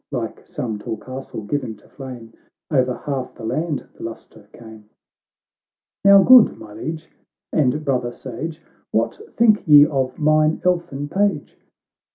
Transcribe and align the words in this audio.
Like 0.09 0.47
some 0.47 0.79
tall 0.79 0.97
castle 0.97 1.43
given 1.43 1.75
to 1.75 1.87
flame, 1.87 2.33
O'er 2.71 2.91
half 3.05 3.35
the 3.35 3.43
land 3.45 3.87
the 3.93 4.01
lustre 4.03 4.49
came." 4.51 4.89
Now, 6.03 6.23
good 6.23 6.57
my 6.57 6.73
Liege, 6.73 7.07
and 7.53 7.85
brother 7.85 8.11
sage, 8.11 8.63
"What 8.89 9.21
think 9.37 9.67
ye 9.67 9.85
of 9.85 10.17
mine 10.17 10.59
elfin 10.65 11.07
page 11.07 11.55